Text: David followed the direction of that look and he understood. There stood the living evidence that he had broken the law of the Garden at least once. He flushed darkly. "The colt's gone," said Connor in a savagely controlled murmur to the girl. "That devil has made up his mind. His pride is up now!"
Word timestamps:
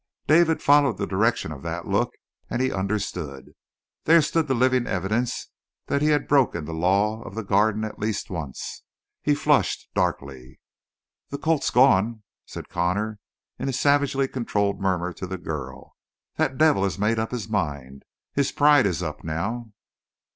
David 0.25 0.63
followed 0.63 0.97
the 0.97 1.05
direction 1.05 1.51
of 1.51 1.61
that 1.61 1.85
look 1.87 2.09
and 2.49 2.59
he 2.59 2.71
understood. 2.71 3.53
There 4.05 4.23
stood 4.23 4.47
the 4.47 4.55
living 4.55 4.87
evidence 4.87 5.49
that 5.85 6.01
he 6.01 6.07
had 6.07 6.27
broken 6.27 6.65
the 6.65 6.73
law 6.73 7.21
of 7.21 7.35
the 7.35 7.43
Garden 7.43 7.83
at 7.83 7.99
least 7.99 8.31
once. 8.31 8.81
He 9.21 9.35
flushed 9.35 9.87
darkly. 9.93 10.59
"The 11.29 11.37
colt's 11.37 11.69
gone," 11.69 12.23
said 12.47 12.67
Connor 12.67 13.19
in 13.59 13.69
a 13.69 13.73
savagely 13.73 14.27
controlled 14.27 14.81
murmur 14.81 15.13
to 15.13 15.27
the 15.27 15.37
girl. 15.37 15.95
"That 16.35 16.57
devil 16.57 16.83
has 16.83 16.97
made 16.97 17.19
up 17.19 17.29
his 17.29 17.47
mind. 17.47 18.01
His 18.33 18.51
pride 18.51 18.87
is 18.87 19.03
up 19.03 19.23
now!" 19.23 19.71